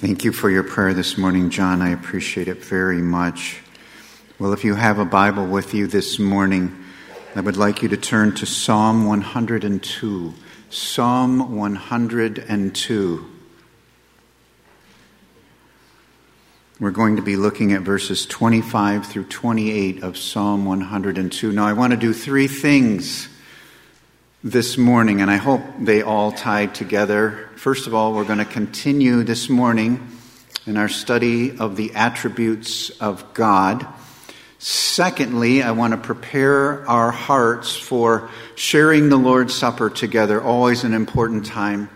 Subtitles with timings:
[0.00, 1.82] Thank you for your prayer this morning, John.
[1.82, 3.60] I appreciate it very much.
[4.38, 6.74] Well, if you have a Bible with you this morning,
[7.36, 10.32] I would like you to turn to Psalm 102.
[10.70, 13.30] Psalm 102.
[16.80, 21.52] We're going to be looking at verses 25 through 28 of Psalm 102.
[21.52, 23.28] Now, I want to do three things
[24.42, 27.50] this morning, and I hope they all tie together.
[27.56, 30.16] First of all, we're going to continue this morning
[30.66, 33.86] in our study of the attributes of God.
[34.58, 40.94] Secondly, I want to prepare our hearts for sharing the Lord's Supper together, always an
[40.94, 41.90] important time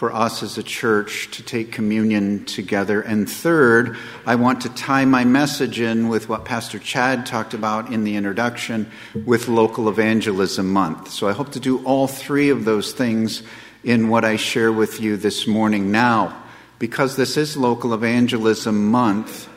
[0.00, 3.02] for us as a church to take communion together.
[3.02, 7.92] And third, I want to tie my message in with what Pastor Chad talked about
[7.92, 8.90] in the introduction
[9.26, 11.10] with Local Evangelism Month.
[11.10, 13.42] So I hope to do all three of those things
[13.84, 15.90] in what I share with you this morning.
[15.90, 16.44] Now,
[16.78, 19.50] because this is Local Evangelism Month,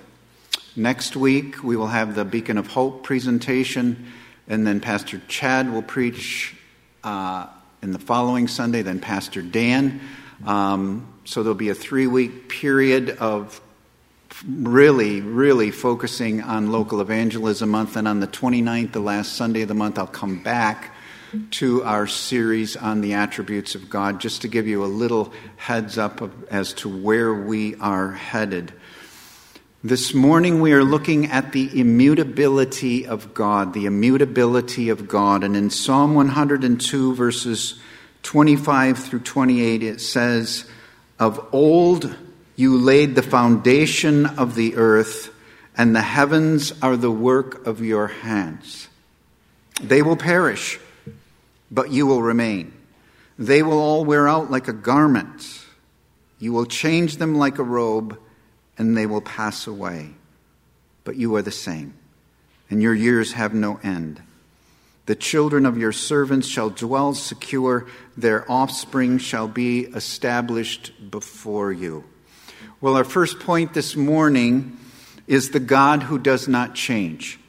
[0.76, 4.12] next week we will have the Beacon of Hope presentation,
[4.50, 6.54] and then Pastor Chad will preach.
[7.02, 7.48] Uh,
[7.82, 10.00] in the following Sunday, then Pastor Dan
[10.46, 13.62] um, so there'll be a three week period of
[14.48, 17.96] really, really focusing on local evangelism month.
[17.96, 20.94] And on the 29th, the last Sunday of the month, I'll come back
[21.52, 25.98] to our series on the attributes of God just to give you a little heads
[25.98, 28.74] up of, as to where we are headed.
[29.84, 35.44] This morning we are looking at the immutability of God, the immutability of God.
[35.44, 37.80] And in Psalm 102, verses
[38.24, 40.66] 25 through 28, it says,
[41.20, 42.16] Of old
[42.56, 45.30] you laid the foundation of the earth,
[45.76, 48.88] and the heavens are the work of your hands.
[49.82, 50.80] They will perish,
[51.72, 52.74] but you will remain.
[53.40, 55.66] They will all wear out like a garment.
[56.40, 58.20] You will change them like a robe,
[58.78, 60.12] and they will pass away.
[61.04, 61.96] But you are the same,
[62.70, 64.22] and your years have no end.
[65.06, 72.06] The children of your servants shall dwell secure, their offspring shall be established before you.
[72.80, 74.78] Well, our first point this morning
[75.28, 77.40] is the God who does not change.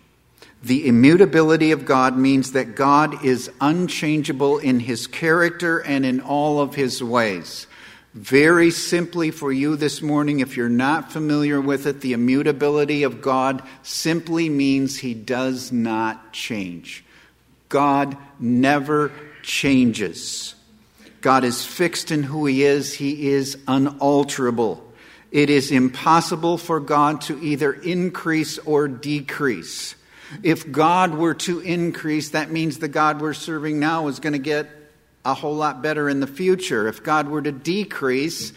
[0.64, 6.60] The immutability of God means that God is unchangeable in his character and in all
[6.60, 7.66] of his ways.
[8.14, 13.20] Very simply for you this morning, if you're not familiar with it, the immutability of
[13.20, 17.04] God simply means he does not change.
[17.68, 20.54] God never changes.
[21.20, 24.82] God is fixed in who He is, He is unalterable.
[25.30, 29.96] It is impossible for God to either increase or decrease.
[30.42, 34.38] If God were to increase, that means the God we're serving now is going to
[34.38, 34.68] get
[35.24, 36.86] a whole lot better in the future.
[36.88, 38.52] If God were to decrease,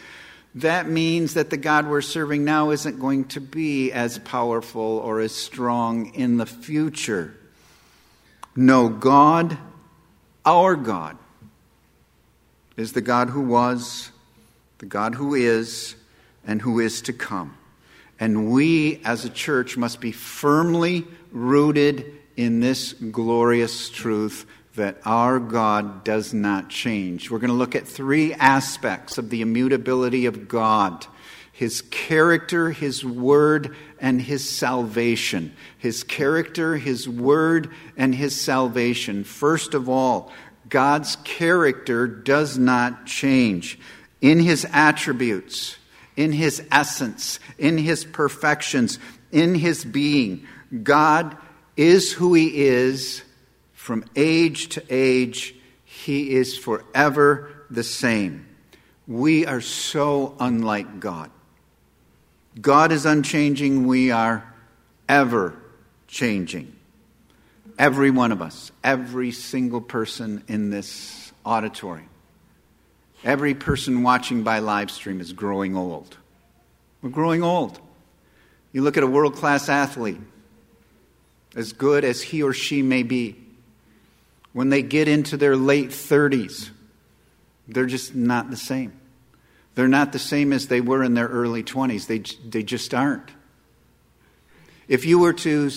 [0.56, 5.20] that means that the God we're serving now isn't going to be as powerful or
[5.20, 7.34] as strong in the future.
[8.60, 9.56] No, God,
[10.44, 11.16] our God,
[12.76, 14.10] is the God who was,
[14.78, 15.94] the God who is,
[16.44, 17.56] and who is to come.
[18.18, 22.04] And we as a church must be firmly rooted
[22.36, 24.44] in this glorious truth
[24.74, 27.30] that our God does not change.
[27.30, 31.06] We're going to look at three aspects of the immutability of God
[31.58, 35.54] his character, his word, and his salvation.
[35.78, 39.24] His character, his word, and his salvation.
[39.24, 40.32] First of all,
[40.68, 43.78] God's character does not change.
[44.20, 45.76] In his attributes,
[46.16, 48.98] in his essence, in his perfections,
[49.30, 50.46] in his being,
[50.82, 51.36] God
[51.76, 53.22] is who he is
[53.72, 55.54] from age to age.
[55.84, 58.46] He is forever the same.
[59.06, 61.30] We are so unlike God.
[62.60, 64.52] God is unchanging, we are
[65.08, 65.54] ever
[66.06, 66.74] changing.
[67.78, 72.08] Every one of us, every single person in this auditorium,
[73.22, 76.16] every person watching by live stream is growing old.
[77.02, 77.78] We're growing old.
[78.72, 80.20] You look at a world class athlete,
[81.54, 83.36] as good as he or she may be,
[84.52, 86.70] when they get into their late 30s,
[87.68, 88.92] they're just not the same.
[89.78, 92.08] They're not the same as they were in their early 20s.
[92.08, 93.30] They, they just aren't.
[94.88, 95.70] If you were to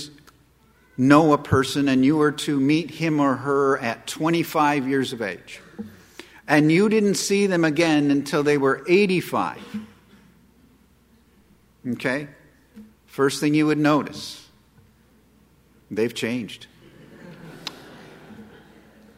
[0.97, 5.21] know a person and you were to meet him or her at 25 years of
[5.21, 5.61] age,
[6.47, 9.59] and you didn't see them again until they were 85,
[11.89, 12.27] okay?
[13.05, 14.49] First thing you would notice,
[15.91, 16.65] they've changed.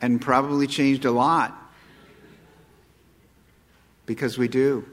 [0.02, 1.63] And probably changed a lot
[4.06, 4.86] because we do.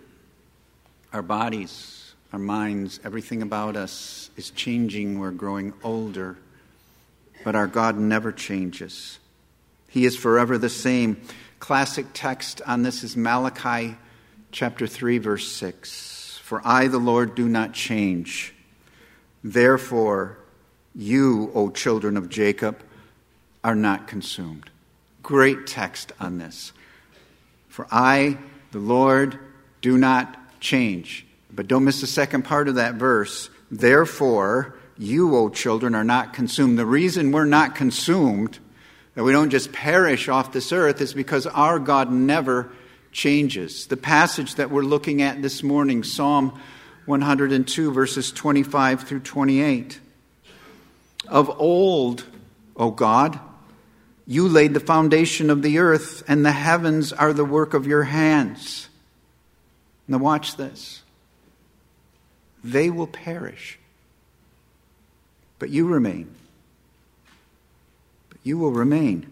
[1.13, 5.19] Our bodies, our minds, everything about us is changing.
[5.19, 6.39] We're growing older.
[7.45, 9.19] But our God never changes.
[9.89, 11.21] He is forever the same.
[11.59, 13.97] Classic text on this is Malachi
[14.53, 16.39] chapter 3, verse 6.
[16.43, 18.55] For I, the Lord, do not change.
[19.43, 20.39] Therefore,
[20.95, 22.83] you, O children of Jacob,
[23.63, 24.71] are not consumed.
[25.23, 26.73] Great text on this.
[27.69, 28.39] For I,
[28.73, 29.39] the Lord,
[29.81, 31.27] do not change.
[31.53, 33.51] But don't miss the second part of that verse.
[33.71, 36.79] Therefore, you, O children, are not consumed.
[36.79, 38.59] The reason we're not consumed,
[39.15, 42.71] that we don't just perish off this earth, is because our God never
[43.13, 43.87] changes.
[43.87, 46.59] The passage that we're looking at this morning, Psalm
[47.07, 50.01] 102, verses 25 through 28.
[51.29, 52.25] Of old,
[52.77, 53.41] O God,
[54.31, 58.05] you laid the foundation of the earth, and the heavens are the work of your
[58.05, 58.89] hands.
[60.07, 61.03] Now, watch this.
[62.63, 63.77] They will perish,
[65.59, 66.33] but you remain.
[68.29, 69.27] But you will remain.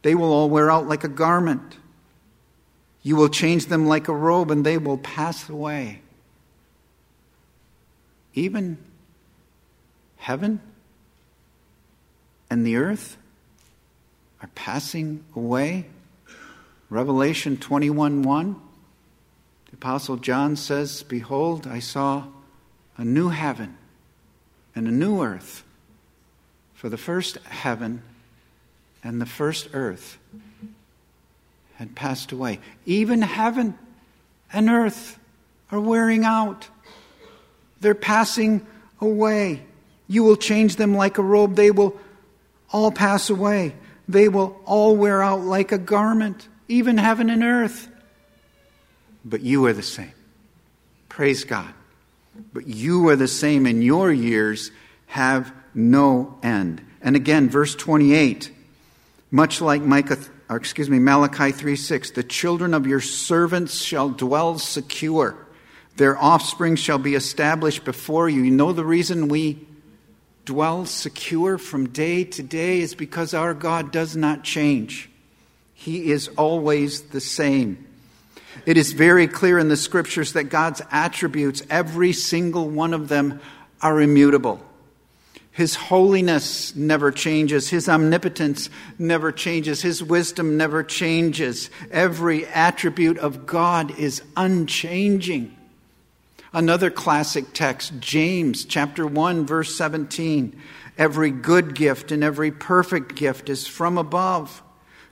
[0.00, 1.76] They will all wear out like a garment.
[3.02, 6.00] You will change them like a robe, and they will pass away.
[8.32, 8.78] Even
[10.16, 10.62] heaven
[12.48, 13.18] and the earth
[14.42, 15.86] are passing away.
[16.88, 18.60] Revelation 21 1.
[19.70, 22.24] The Apostle John says, Behold, I saw
[22.96, 23.76] a new heaven
[24.74, 25.64] and a new earth.
[26.74, 28.02] For the first heaven
[29.04, 30.18] and the first earth
[31.74, 32.60] had passed away.
[32.84, 33.78] Even heaven
[34.52, 35.18] and earth
[35.70, 36.68] are wearing out,
[37.80, 38.66] they're passing
[39.00, 39.62] away.
[40.08, 41.98] You will change them like a robe, they will
[42.72, 43.74] all pass away.
[44.10, 47.88] They will all wear out like a garment, even heaven and earth.
[49.24, 50.12] But you are the same.
[51.08, 51.72] Praise God.
[52.52, 54.72] But you are the same, and your years
[55.06, 56.84] have no end.
[57.02, 58.50] And again, verse 28,
[59.30, 60.18] much like Micah,
[60.48, 65.36] or excuse me, Malachi 3 6, the children of your servants shall dwell secure.
[65.96, 68.42] Their offspring shall be established before you.
[68.42, 69.66] You know the reason we
[70.50, 75.08] dwell secure from day to day is because our God does not change.
[75.74, 77.86] He is always the same.
[78.66, 83.40] It is very clear in the scriptures that God's attributes, every single one of them,
[83.80, 84.60] are immutable.
[85.52, 87.70] His holiness never changes.
[87.70, 89.82] His omnipotence never changes.
[89.82, 91.70] His wisdom never changes.
[91.92, 95.56] Every attribute of God is unchanging.
[96.52, 100.60] Another classic text, James chapter 1 verse 17.
[100.98, 104.60] Every good gift and every perfect gift is from above,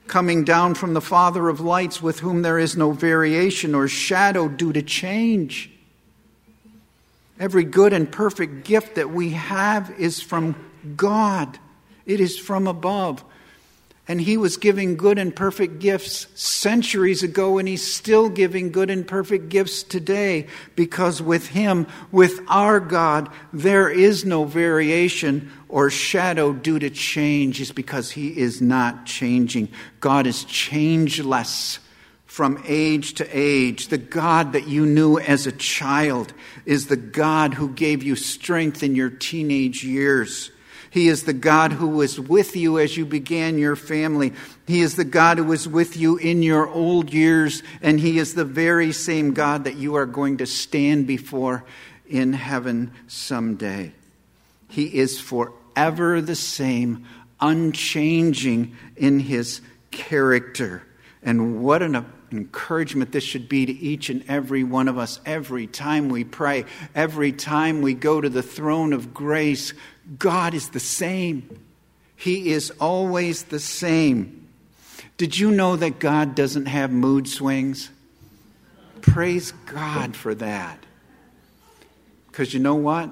[0.07, 4.49] coming down from the Father of lights with whom there is no variation or shadow
[4.49, 5.71] due to change.
[7.39, 10.57] Every good and perfect gift that we have is from
[10.97, 11.57] God.
[12.05, 13.23] It is from above.
[14.09, 18.89] And he was giving good and perfect gifts centuries ago, and he's still giving good
[18.89, 25.91] and perfect gifts today because with him, with our God, there is no variation or
[25.91, 29.69] shadow due to change, is because he is not changing.
[29.99, 31.77] God is changeless
[32.25, 33.89] from age to age.
[33.89, 36.33] The God that you knew as a child
[36.65, 40.49] is the God who gave you strength in your teenage years.
[40.91, 44.33] He is the God who was with you as you began your family.
[44.67, 48.33] He is the God who was with you in your old years, and He is
[48.33, 51.63] the very same God that you are going to stand before
[52.07, 53.93] in heaven someday.
[54.67, 57.05] He is forever the same,
[57.39, 60.83] unchanging in His character.
[61.21, 65.67] And what an encouragement this should be to each and every one of us every
[65.67, 66.65] time we pray,
[66.95, 69.73] every time we go to the throne of grace.
[70.17, 71.59] God is the same.
[72.15, 74.47] He is always the same.
[75.17, 77.89] Did you know that God doesn't have mood swings?
[79.01, 80.83] Praise God for that.
[82.27, 83.09] Because you know what?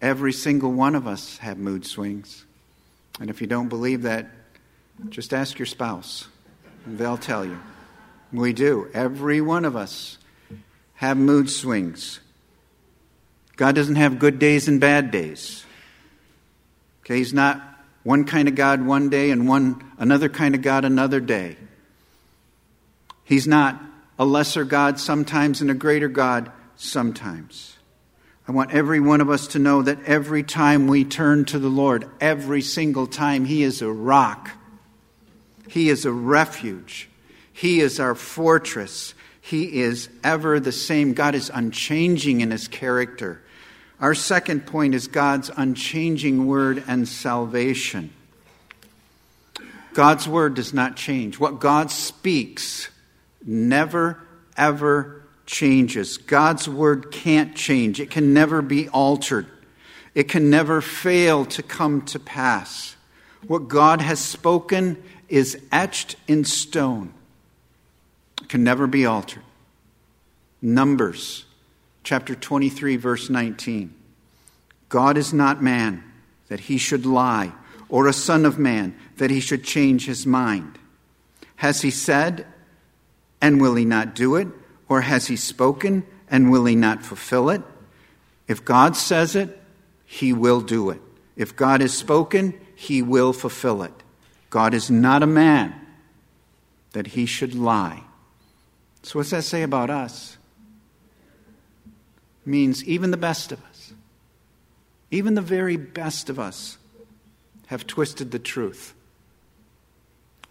[0.00, 2.44] Every single one of us have mood swings.
[3.20, 4.26] And if you don't believe that,
[5.08, 6.28] just ask your spouse.
[6.86, 7.58] They'll tell you.
[8.32, 8.90] We do.
[8.92, 10.18] Every one of us
[10.94, 12.20] have mood swings.
[13.56, 15.64] God doesn't have good days and bad days.
[17.02, 17.62] Okay, he's not
[18.02, 21.56] one kind of God one day and one another kind of God another day.
[23.24, 23.80] He's not
[24.18, 27.76] a lesser God sometimes and a greater God sometimes.
[28.46, 31.68] I want every one of us to know that every time we turn to the
[31.68, 34.50] Lord, every single time, He is a rock.
[35.68, 37.08] He is a refuge.
[37.52, 39.14] He is our fortress.
[39.40, 41.14] He is ever the same.
[41.14, 43.42] God is unchanging in his character.
[44.04, 48.12] Our second point is God's unchanging word and salvation.
[49.94, 51.40] God's word does not change.
[51.40, 52.90] What God speaks
[53.46, 54.22] never,
[54.58, 56.18] ever changes.
[56.18, 59.46] God's word can't change, it can never be altered,
[60.14, 62.96] it can never fail to come to pass.
[63.46, 67.14] What God has spoken is etched in stone,
[68.42, 69.44] it can never be altered.
[70.60, 71.43] Numbers
[72.04, 73.94] chapter 23, verse 19.
[74.88, 76.04] God is not man
[76.48, 77.52] that he should lie,
[77.88, 80.78] or a son of man that he should change his mind.
[81.56, 82.46] Has he said,
[83.40, 84.48] and will he not do it?
[84.88, 87.62] Or has he spoken, and will he not fulfill it?
[88.46, 89.60] If God says it,
[90.04, 91.00] he will do it.
[91.36, 93.94] If God has spoken, he will fulfill it.
[94.50, 95.74] God is not a man
[96.92, 98.04] that he should lie.
[99.02, 100.36] So, what's that say about us?
[102.46, 103.92] Means even the best of us,
[105.10, 106.76] even the very best of us,
[107.66, 108.94] have twisted the truth.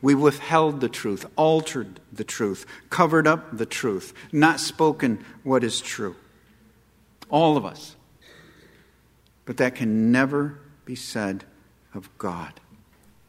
[0.01, 5.79] We withheld the truth, altered the truth, covered up the truth, not spoken what is
[5.79, 6.15] true.
[7.29, 7.95] All of us.
[9.45, 11.45] But that can never be said
[11.93, 12.59] of God.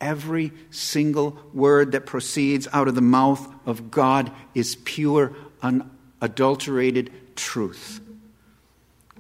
[0.01, 8.01] Every single word that proceeds out of the mouth of God is pure, unadulterated truth.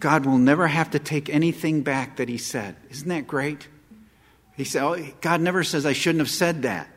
[0.04, 2.76] God will never have to take anything back that He said.
[2.90, 3.68] Isn't that great?
[4.54, 6.90] He said, oh, God never says, I shouldn't have said that.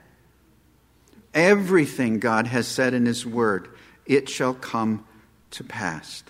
[1.34, 3.70] Everything God has said in His Word,
[4.06, 5.06] it shall come
[5.52, 6.22] to pass.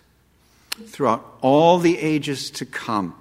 [0.86, 3.16] Throughout all the ages to come,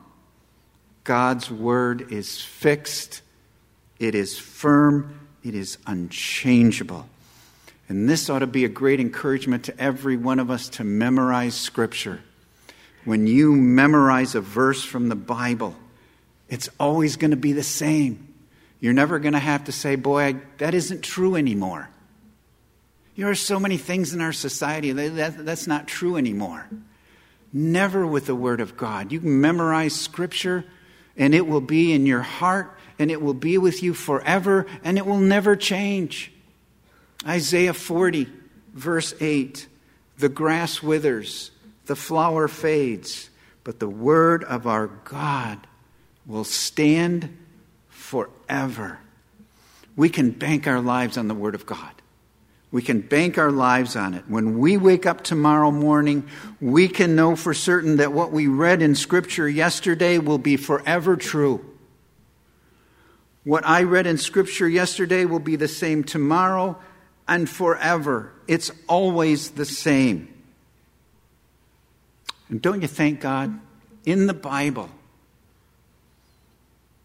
[1.05, 3.23] God's Word is fixed,
[3.99, 7.09] it is firm, it is unchangeable.
[7.89, 11.55] And this ought to be a great encouragement to every one of us to memorize
[11.55, 12.21] Scripture.
[13.07, 15.77] When you memorize a verse from the Bible,
[16.49, 18.35] it's always going to be the same.
[18.81, 21.89] You're never going to have to say, boy, that isn't true anymore.
[23.17, 26.69] There are so many things in our society that, that, that's not true anymore.
[27.53, 29.13] Never with the Word of God.
[29.13, 30.65] You can memorize Scripture,
[31.17, 34.99] and it will be in your heart, and it will be with you forever, and
[34.99, 36.33] it will never change.
[37.25, 38.27] Isaiah 40,
[38.75, 39.69] verse 8
[40.19, 41.53] The grass withers,
[41.87, 43.31] the flower fades,
[43.65, 45.67] but the Word of our God
[46.27, 47.37] will stand
[47.89, 48.99] forever.
[49.97, 51.91] We can bank our lives on the Word of God.
[52.71, 54.25] We can bank our lives on it.
[54.29, 56.29] When we wake up tomorrow morning,
[56.61, 61.17] we can know for certain that what we read in Scripture yesterday will be forever
[61.17, 61.65] true.
[63.45, 66.77] What I read in Scripture yesterday will be the same tomorrow
[67.29, 68.33] and forever.
[68.49, 70.36] It's always the same.
[72.49, 73.59] And don't you thank God?
[74.05, 74.89] In the Bible,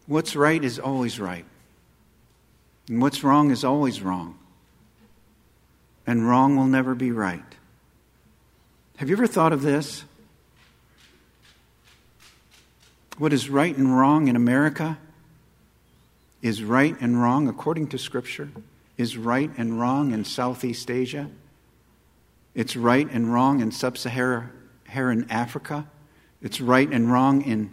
[0.06, 1.44] What's right is always right.
[2.88, 4.38] And what's wrong is always wrong.
[6.06, 7.42] And wrong will never be right.
[8.96, 10.04] Have you ever thought of this?
[13.18, 14.98] What is right and wrong in America
[16.40, 18.50] is right and wrong according to Scripture,
[18.96, 21.30] is right and wrong in Southeast Asia,
[22.54, 24.50] it's right and wrong in Sub Saharan
[25.30, 25.86] Africa,
[26.40, 27.72] it's right and wrong in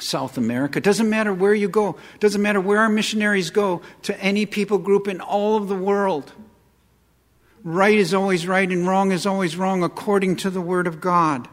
[0.00, 0.78] South America.
[0.78, 1.90] It doesn't matter where you go.
[2.14, 5.74] It doesn't matter where our missionaries go to any people group in all of the
[5.74, 6.32] world.
[7.64, 11.48] Right is always right and wrong is always wrong according to the Word of God.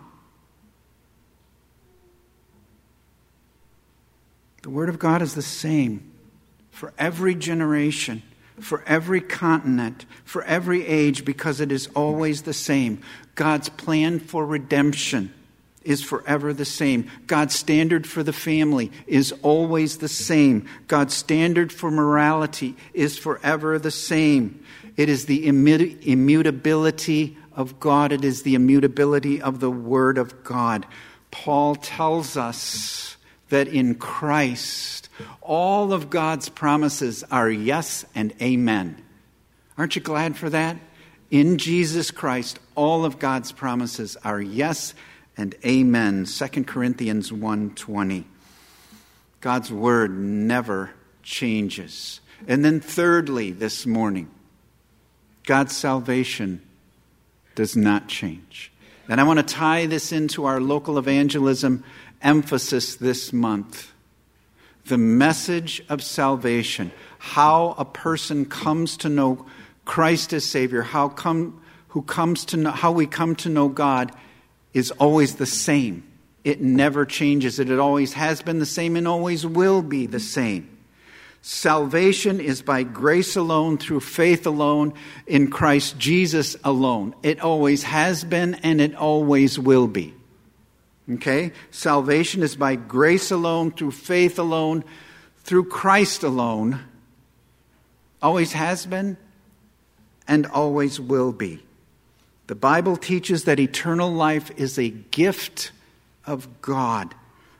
[4.61, 6.11] The Word of God is the same
[6.71, 8.23] for every generation,
[8.59, 13.01] for every continent, for every age, because it is always the same.
[13.35, 15.33] God's plan for redemption
[15.83, 17.09] is forever the same.
[17.27, 20.67] God's standard for the family is always the same.
[20.87, 24.63] God's standard for morality is forever the same.
[24.97, 30.85] It is the immutability of God, it is the immutability of the Word of God.
[31.31, 33.15] Paul tells us
[33.49, 35.04] that in Christ,
[35.41, 39.01] all of God's promises are yes and amen.
[39.77, 40.77] Aren't you glad for that?
[41.31, 44.93] In Jesus Christ, all of God's promises are yes
[45.37, 46.25] and amen.
[46.25, 48.25] 2 corinthians 1.20
[49.41, 50.91] god's word never
[51.21, 52.19] changes.
[52.47, 54.29] And then thirdly this morning
[55.45, 56.61] god's salvation
[57.53, 58.71] does not change.
[59.07, 61.83] And i want to tie this into our local evangelism
[62.21, 63.91] emphasis this month
[64.85, 69.45] the message of salvation how a person comes to know
[69.83, 71.61] christ as savior how come
[71.95, 74.11] who comes to know, how we come to know God
[74.73, 76.03] is always the same.
[76.43, 77.57] It never changes.
[77.57, 80.77] It, it always has been the same and always will be the same.
[81.41, 84.93] Salvation is by grace alone, through faith alone,
[85.25, 87.15] in Christ Jesus alone.
[87.23, 90.14] It always has been and it always will be.
[91.09, 91.51] Okay?
[91.71, 94.83] Salvation is by grace alone, through faith alone,
[95.39, 96.79] through Christ alone.
[98.21, 99.17] Always has been
[100.27, 101.61] and always will be.
[102.47, 105.71] The Bible teaches that eternal life is a gift
[106.25, 107.13] of God,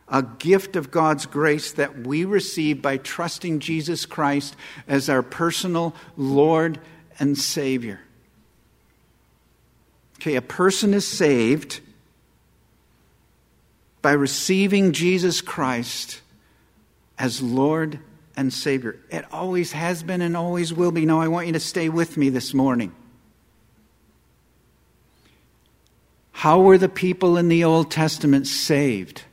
[0.08, 4.56] a gift of God's grace that we receive by trusting Jesus Christ
[4.88, 6.80] as our personal Lord
[7.20, 8.00] and Savior.
[10.20, 11.82] Okay, a person is saved
[14.06, 16.22] by receiving Jesus Christ
[17.18, 17.98] as Lord
[18.38, 18.98] and Savior.
[19.10, 21.08] It always has been and always will be.
[21.08, 22.94] Now, I want you to stay with me this morning.
[26.34, 29.24] How were the people in the Old Testament saved?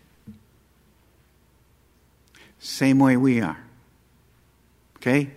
[2.59, 3.63] Same way we are.
[4.97, 5.33] Okay?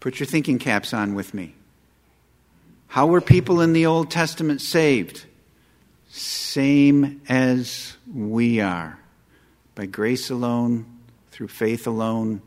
[0.00, 1.54] Put your thinking caps on with me.
[2.86, 5.26] How were people in the Old Testament saved?
[6.16, 8.98] Same as we are.
[9.74, 10.86] By grace alone,
[11.30, 12.40] through faith alone,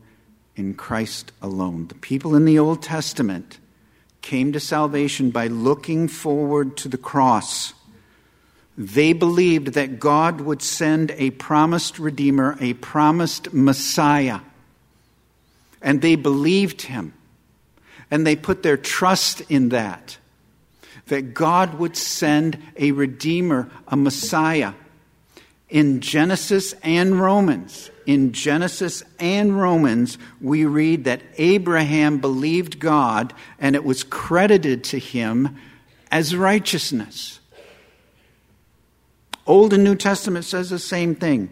[0.56, 1.86] in Christ alone.
[1.86, 3.60] The people in the Old Testament
[4.22, 7.72] came to salvation by looking forward to the cross.
[8.76, 14.40] They believed that God would send a promised Redeemer, a promised Messiah.
[15.80, 17.14] And they believed him.
[18.10, 20.18] And they put their trust in that.
[21.10, 24.74] That God would send a Redeemer, a Messiah.
[25.68, 33.74] In Genesis and Romans, in Genesis and Romans, we read that Abraham believed God and
[33.74, 35.56] it was credited to him
[36.12, 37.40] as righteousness.
[39.46, 41.50] Old and New Testament says the same thing.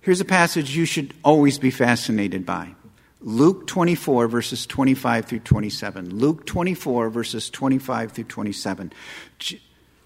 [0.00, 2.74] Here's a passage you should always be fascinated by
[3.22, 6.18] Luke 24, verses 25 through 27.
[6.18, 8.92] Luke 24, verses 25 through 27.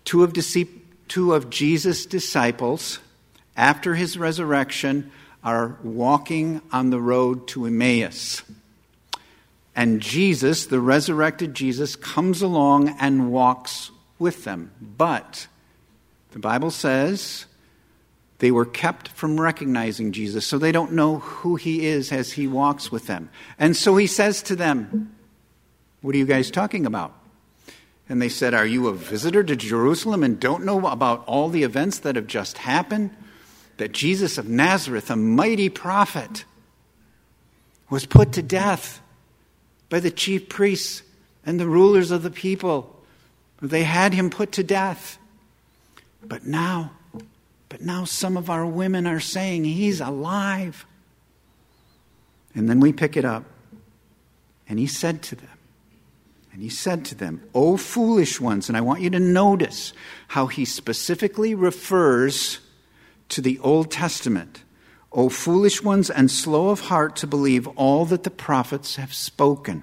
[0.05, 0.37] Two of,
[1.09, 2.99] two of Jesus' disciples,
[3.57, 5.11] after his resurrection,
[5.43, 8.43] are walking on the road to Emmaus.
[9.75, 14.73] And Jesus, the resurrected Jesus, comes along and walks with them.
[14.81, 15.47] But
[16.33, 17.47] the Bible says
[18.39, 22.47] they were kept from recognizing Jesus, so they don't know who he is as he
[22.47, 23.31] walks with them.
[23.59, 25.15] And so he says to them,
[26.03, 27.15] What are you guys talking about?
[28.09, 31.63] And they said, Are you a visitor to Jerusalem and don't know about all the
[31.63, 33.11] events that have just happened?
[33.77, 36.45] that Jesus of Nazareth, a mighty prophet,
[37.91, 39.01] was put to death
[39.89, 41.03] by the chief priests
[41.45, 43.01] and the rulers of the people.
[43.61, 45.19] They had him put to death.
[46.23, 46.93] But now,
[47.69, 50.87] but now some of our women are saying he's alive.
[52.55, 53.45] And then we pick it up.
[54.69, 55.49] And he said to them,
[56.53, 59.93] and he said to them, O foolish ones, and I want you to notice
[60.29, 62.61] how he specifically refers
[63.29, 64.63] to the Old Testament.
[65.13, 69.83] O foolish ones and slow of heart to believe all that the prophets have spoken.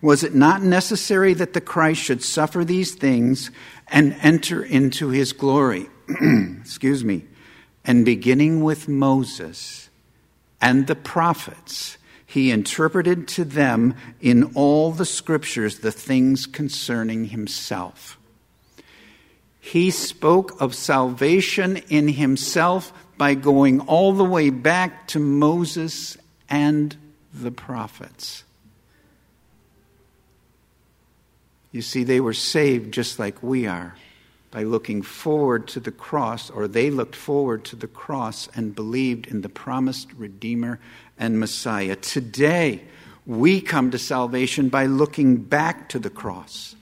[0.00, 3.50] Was it not necessary that the Christ should suffer these things
[3.88, 5.88] and enter into his glory?
[6.60, 7.24] Excuse me.
[7.84, 9.90] And beginning with Moses
[10.60, 18.18] and the prophets, he interpreted to them in all the scriptures the things concerning himself.
[19.60, 26.16] He spoke of salvation in himself by going all the way back to Moses
[26.48, 26.96] and
[27.32, 28.44] the prophets.
[31.72, 33.94] You see, they were saved just like we are
[34.54, 39.26] by looking forward to the cross, or they looked forward to the cross and believed
[39.26, 40.78] in the promised Redeemer
[41.18, 41.96] and Messiah.
[41.96, 42.84] Today,
[43.26, 46.76] we come to salvation by looking back to the cross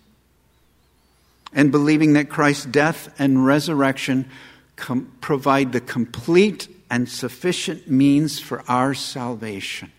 [1.54, 4.28] and believing that Christ's death and resurrection
[4.76, 9.90] com- provide the complete and sufficient means for our salvation.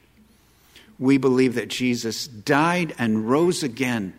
[1.00, 4.14] We believe that Jesus died and rose again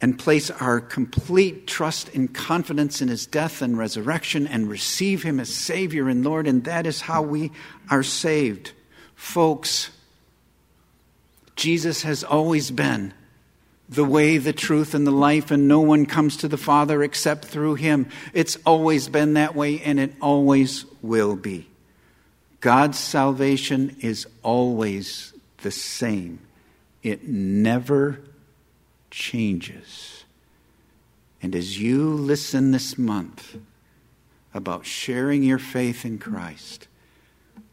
[0.00, 5.40] and place our complete trust and confidence in his death and resurrection and receive him
[5.40, 7.50] as Savior and Lord, and that is how we
[7.90, 8.72] are saved.
[9.16, 9.90] Folks,
[11.56, 13.12] Jesus has always been
[13.88, 17.46] the way, the truth, and the life, and no one comes to the Father except
[17.46, 18.08] through Him.
[18.34, 21.68] It's always been that way, and it always will be.
[22.60, 25.32] God's salvation is always
[25.62, 26.40] the same,
[27.02, 28.20] it never
[29.10, 30.24] changes.
[31.42, 33.56] And as you listen this month
[34.52, 36.88] about sharing your faith in Christ,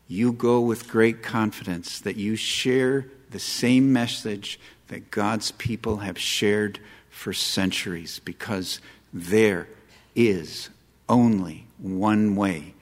[0.08, 6.20] you go with great confidence that you share the same message that God's people have
[6.20, 8.80] shared for centuries because
[9.12, 9.68] there
[10.16, 10.70] is
[11.10, 12.74] only one way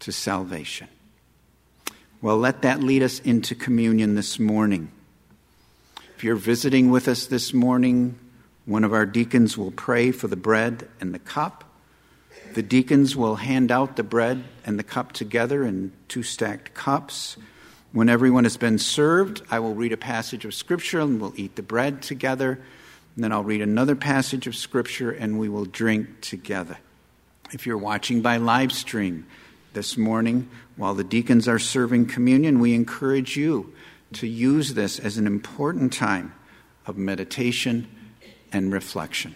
[0.00, 0.88] to salvation.
[2.20, 4.90] Well, let that lead us into communion this morning.
[6.22, 8.16] If you're visiting with us this morning,
[8.64, 11.64] one of our deacons will pray for the bread and the cup.
[12.54, 17.36] The deacons will hand out the bread and the cup together in two stacked cups.
[17.90, 21.56] When everyone has been served, I will read a passage of Scripture and we'll eat
[21.56, 22.52] the bread together.
[23.16, 26.78] And then I'll read another passage of Scripture and we will drink together.
[27.52, 29.26] If you're watching by live stream
[29.72, 33.72] this morning while the deacons are serving communion, we encourage you
[34.14, 36.34] to use this as an important time
[36.86, 37.88] of meditation
[38.52, 39.34] and reflection.